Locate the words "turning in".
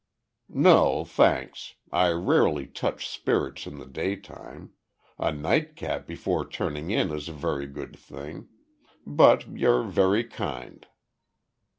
6.43-7.11